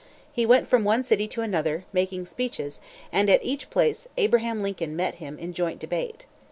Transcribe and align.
He 0.33 0.47
went 0.47 0.67
from 0.67 0.83
one 0.83 1.03
city 1.03 1.27
to 1.27 1.43
another, 1.43 1.85
making 1.93 2.25
speeches; 2.25 2.81
and 3.11 3.29
at 3.29 3.45
each 3.45 3.69
place 3.69 4.07
Abraham 4.17 4.63
Lincoln 4.63 4.95
met 4.95 5.13
him 5.21 5.37
in 5.37 5.53
joint 5.53 5.77
debate. 5.79 6.25